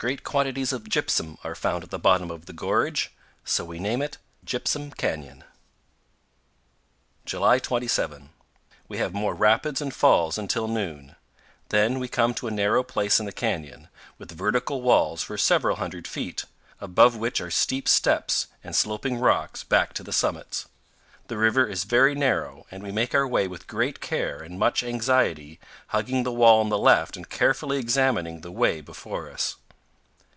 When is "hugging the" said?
25.88-26.32